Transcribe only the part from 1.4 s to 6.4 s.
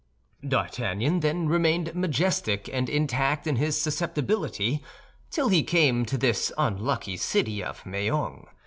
remained majestic and intact in his susceptibility, till he came to